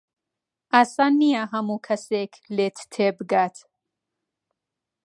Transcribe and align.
ئاسان 0.73 1.13
نییە 1.21 1.43
هەموو 1.53 1.83
کەسێک 1.87 2.31
لێت 2.55 2.77
تێبگات. 2.93 3.55